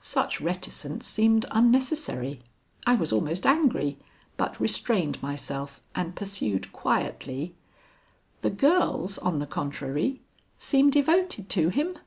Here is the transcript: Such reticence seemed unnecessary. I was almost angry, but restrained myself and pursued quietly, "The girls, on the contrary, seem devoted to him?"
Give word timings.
Such 0.00 0.40
reticence 0.40 1.08
seemed 1.08 1.44
unnecessary. 1.50 2.40
I 2.86 2.94
was 2.94 3.12
almost 3.12 3.44
angry, 3.44 3.98
but 4.36 4.60
restrained 4.60 5.20
myself 5.20 5.82
and 5.92 6.14
pursued 6.14 6.70
quietly, 6.72 7.56
"The 8.42 8.50
girls, 8.50 9.18
on 9.18 9.40
the 9.40 9.46
contrary, 9.48 10.20
seem 10.56 10.90
devoted 10.90 11.48
to 11.50 11.70
him?" 11.70 11.98